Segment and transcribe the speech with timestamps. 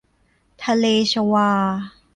[0.63, 1.51] ทะเลชวา